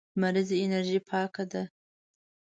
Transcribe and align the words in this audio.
لمريزه 0.17 0.55
انرژي 0.65 0.99
پاکه 1.09 1.43
ده. 1.51 1.63